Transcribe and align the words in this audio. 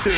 I 0.00 0.08
get 0.08 0.16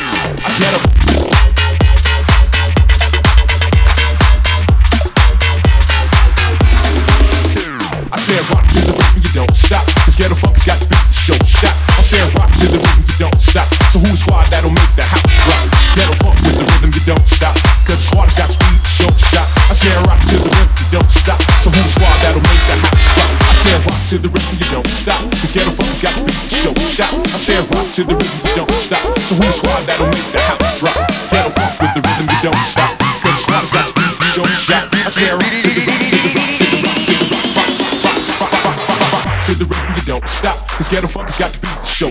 said 8.14 8.46
rock 8.46 8.62
to 8.62 8.78
the 8.78 8.94
rhythm, 8.94 9.18
you 9.18 9.32
don't 9.34 9.50
stop. 9.50 9.82
Cause 10.06 10.14
ghetto 10.14 10.38
funk 10.38 10.54
has 10.54 10.70
got 10.70 10.78
to 10.78 10.86
beat 10.86 11.02
the 11.02 11.18
show 11.18 11.34
shot. 11.42 11.74
I 11.98 12.02
said 12.06 12.30
rock 12.38 12.54
to 12.62 12.66
the 12.70 12.78
rhythm, 12.78 13.02
you 13.10 13.26
don't 13.26 13.34
stop. 13.42 13.66
So 13.90 13.98
who's 13.98 14.22
squad 14.22 14.46
that'll 14.54 14.70
make 14.70 14.94
the 14.94 15.02
house 15.02 15.50
rock? 15.50 15.66
Ghetto 15.98 16.14
the 16.54 16.62
rhythm, 16.62 16.94
you 16.94 17.02
don't 17.02 17.26
stop. 17.26 17.58
Cause 17.82 18.06
squad 18.06 18.30
has 18.30 18.38
got 18.38 18.54
the 18.54 18.86
show 18.86 19.10
shot. 19.18 19.50
I 19.66 19.74
said 19.74 19.98
rock 20.06 20.22
to 20.30 20.38
the 20.38 20.46
rhythm, 20.46 20.78
you 20.78 20.86
don't 20.94 21.10
stop. 21.10 21.42
So 21.58 21.74
who's 21.74 21.90
squad 21.90 22.14
that'll 22.22 22.38
make 22.38 22.62
the 22.70 22.78
house 22.86 23.02
rock? 23.18 23.34
I 23.34 23.58
rock 23.82 23.98
to 24.14 24.16
the 24.22 24.30
rhythm, 24.30 24.54
you 24.62 24.68
don't 24.70 24.86
stop. 24.94 25.26
Cause 25.26 25.50
ghetto 25.50 25.74
got 25.98 26.14
the 26.22 26.30
show 26.54 26.70
shot. 26.86 27.11
Share 27.42 27.58
rocks 27.74 27.96
to 27.96 28.04
the 28.04 28.14
rhythm, 28.14 28.38
we 28.44 28.54
don't 28.54 28.70
stop. 28.70 29.02
So 29.18 29.34
who's 29.34 29.56
squad 29.58 29.82
that'll 29.82 30.06
make 30.06 30.30
the 30.30 30.38
house 30.46 30.78
drop? 30.78 30.94
Get 31.26 31.42
a 31.42 31.50
with 31.50 31.90
the 31.90 32.02
rhythm, 32.06 32.26
we 32.30 32.38
don't 32.38 32.62
stop. 32.70 32.94
Cause 33.18 33.42
squad's 33.42 33.66
got 33.74 33.82
to 33.82 33.94
be 33.98 34.06
your 34.38 34.46
shot. 34.46 34.86
I 34.94 35.10
share 35.10 35.34
rock 35.34 35.50
to 35.50 35.68
the 35.74 35.82
rock, 35.82 35.98
to 35.98 36.22
the 36.22 36.30
rock, 36.38 36.54
to 36.54 36.62
the 36.70 36.78
rock, 36.86 37.02
to 37.02 37.18
the 37.18 37.26
rock, 37.34 37.50
rock, 37.50 37.74
rock, 37.82 38.22
rock, 38.38 38.62
rock, 38.62 38.78
rock, 38.78 39.26
rock, 39.26 39.42
to 39.42 39.52
the 39.58 39.66
rock 39.66 39.86
we 39.90 40.02
don't 40.06 40.22
stop. 40.30 40.68
Cause 40.70 40.86
rock 40.86 41.08
funk 41.08 41.26
has 41.30 41.38
rock 41.42 41.50
to 41.50 41.58
be 41.58 41.66
the 41.66 41.82
show. 41.82 42.10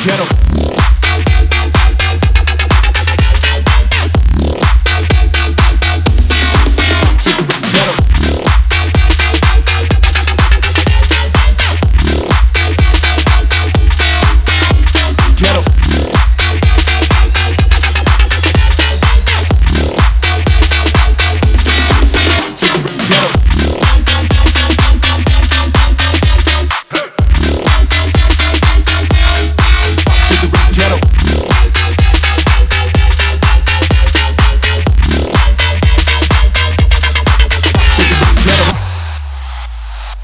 Ghetto. 0.00 1.43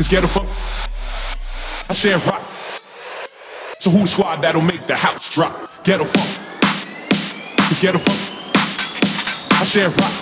It's 0.00 0.08
ghetto 0.08 0.28
funk. 0.28 0.48
I 1.90 1.92
said 1.92 2.24
rock. 2.24 2.40
So 3.80 3.90
who's 3.90 4.16
squad 4.16 4.40
that'll 4.40 4.64
make 4.64 4.86
the 4.86 4.96
house 4.96 5.28
drop? 5.28 5.52
Ghetto 5.84 6.08
funk. 6.08 6.40
It's 7.68 7.84
ghetto 7.84 8.00
funk. 8.00 8.16
I 9.60 9.64
said 9.68 9.92
rock. 9.92 10.14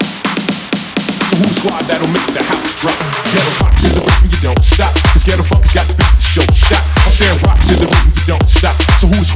So 1.31 1.35
who's 1.39 1.63
squad 1.63 1.87
that'll 1.87 2.11
make 2.11 2.27
the 2.35 2.43
house 2.43 2.75
drop? 2.83 2.99
Ghetto 3.31 3.53
rock 3.63 3.75
to 3.79 3.87
the 3.95 4.03
rhythm, 4.03 4.27
you 4.35 4.41
don't 4.43 4.65
stop. 4.67 4.91
Cause 5.15 5.23
ghetto 5.23 5.47
funk 5.47 5.63
has 5.63 5.75
got 5.79 5.87
to 5.87 5.95
beat 5.95 6.11
the 6.11 6.27
show 6.27 6.47
shot. 6.51 6.83
I 6.83 7.11
said 7.15 7.39
rock 7.47 7.63
to 7.71 7.75
the 7.79 7.87
rhythm, 7.87 8.11
you 8.19 8.27
don't 8.35 8.49
stop. 8.51 8.75
So 8.99 9.07
who's 9.07 9.31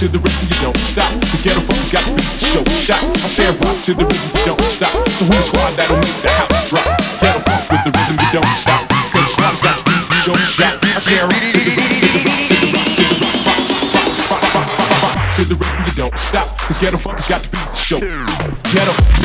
to 0.00 0.08
the 0.08 0.16
rhythm, 0.16 0.48
you 0.48 0.56
don't 0.64 0.80
stop. 0.80 1.12
Cause 1.28 1.44
ghetto 1.44 1.60
funk 1.60 1.76
has 1.76 1.92
got 1.92 2.04
to 2.08 2.12
beat 2.16 2.24
the 2.24 2.48
show 2.48 2.64
shot. 2.72 3.04
I 3.20 3.28
said 3.28 3.52
rock 3.60 3.76
to 3.84 3.92
the 3.92 4.08
rhythm, 4.08 4.32
you 4.32 4.44
don't 4.48 4.64
stop. 4.72 4.96
So 5.12 5.28
who's 5.28 5.44
squad 5.44 5.76
that'll 5.76 6.00
make 6.00 6.16
the 6.24 6.32
house 6.40 6.72
drop? 6.72 6.88
Ghetto 7.20 7.44
funk 7.44 7.68
with 7.68 7.84
the 7.84 7.92
rhythm, 7.92 8.16
you 8.16 8.30
don't 8.32 8.54
stop. 8.56 8.88
Cause 8.88 9.28
squad's 9.28 9.60
got 9.60 9.76
to 9.76 9.84
beat 9.84 10.00
the 10.08 10.16
show 10.24 10.36
shot. 10.56 10.80
I 10.80 11.04
said 11.04 11.28
rock 11.28 11.44
to 11.52 11.58
the 11.60 11.72
rock 11.76 11.92
to 12.00 12.08
the 12.16 12.20
rock 12.24 12.40
to 12.48 12.56
the 12.56 12.68
rock 12.72 12.88
to 12.96 13.04
the 13.04 13.18
rock 13.20 13.36
rock, 13.44 13.60
rock, 13.60 14.40
rock, 14.40 14.44
rock, 14.56 14.68
rock, 14.72 15.02
rock, 15.04 15.34
to 15.36 15.42
the 15.44 15.56
rhythm, 15.60 15.84
you 15.84 15.92
don't 15.92 16.16
stop. 16.16 16.48
Cause 16.64 16.78
ghetto 16.80 16.96
funk 16.96 17.20
has 17.20 17.28
got 17.28 17.44
to 17.44 17.48
beat 17.52 17.68
the 17.68 17.76
show. 17.76 18.00
Ghetto. 18.00 19.19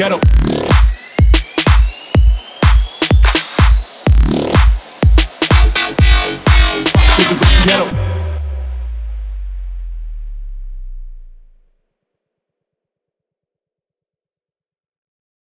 Quiero. 0.00 0.18